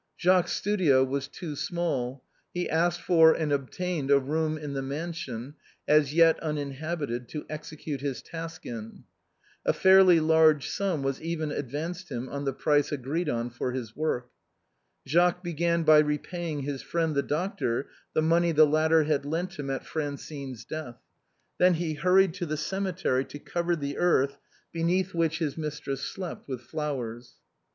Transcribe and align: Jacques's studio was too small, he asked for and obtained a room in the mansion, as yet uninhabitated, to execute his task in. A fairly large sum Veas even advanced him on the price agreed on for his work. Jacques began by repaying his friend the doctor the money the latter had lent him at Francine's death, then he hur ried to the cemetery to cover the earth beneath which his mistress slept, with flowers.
Jacques's 0.17 0.53
studio 0.53 1.03
was 1.03 1.27
too 1.27 1.55
small, 1.55 2.23
he 2.55 2.67
asked 2.67 2.99
for 3.03 3.33
and 3.33 3.51
obtained 3.53 4.09
a 4.09 4.17
room 4.17 4.57
in 4.57 4.73
the 4.73 4.81
mansion, 4.81 5.53
as 5.87 6.11
yet 6.11 6.39
uninhabitated, 6.39 7.27
to 7.29 7.45
execute 7.51 8.01
his 8.01 8.23
task 8.23 8.65
in. 8.65 9.03
A 9.63 9.73
fairly 9.73 10.19
large 10.19 10.67
sum 10.67 11.03
Veas 11.03 11.21
even 11.21 11.51
advanced 11.51 12.09
him 12.11 12.29
on 12.29 12.45
the 12.45 12.51
price 12.51 12.91
agreed 12.91 13.29
on 13.29 13.51
for 13.51 13.73
his 13.73 13.95
work. 13.95 14.31
Jacques 15.07 15.43
began 15.43 15.83
by 15.83 15.99
repaying 15.99 16.63
his 16.63 16.81
friend 16.81 17.13
the 17.13 17.21
doctor 17.21 17.87
the 18.15 18.23
money 18.23 18.51
the 18.51 18.65
latter 18.65 19.03
had 19.03 19.23
lent 19.23 19.59
him 19.59 19.69
at 19.69 19.85
Francine's 19.85 20.65
death, 20.65 20.97
then 21.59 21.75
he 21.75 21.93
hur 21.93 22.15
ried 22.15 22.33
to 22.33 22.47
the 22.47 22.57
cemetery 22.57 23.23
to 23.23 23.37
cover 23.37 23.75
the 23.75 23.99
earth 23.99 24.39
beneath 24.71 25.13
which 25.13 25.37
his 25.37 25.55
mistress 25.55 26.01
slept, 26.01 26.47
with 26.47 26.59
flowers. 26.61 27.35